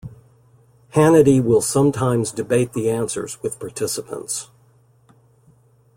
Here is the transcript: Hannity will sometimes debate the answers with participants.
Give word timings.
Hannity 0.95 1.39
will 1.43 1.61
sometimes 1.61 2.31
debate 2.31 2.73
the 2.73 2.89
answers 2.89 3.39
with 3.43 3.59
participants. 3.59 4.49